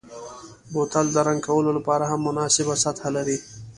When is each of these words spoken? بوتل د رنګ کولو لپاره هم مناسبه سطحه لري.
بوتل 0.73 1.05
د 1.11 1.17
رنګ 1.27 1.39
کولو 1.47 1.71
لپاره 1.77 2.03
هم 2.11 2.19
مناسبه 2.27 2.73
سطحه 2.83 3.09
لري. 3.17 3.37